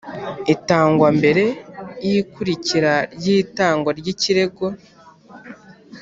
[0.53, 1.43] itangwambere
[2.07, 4.65] yikurikira ryitangwa ry ikirego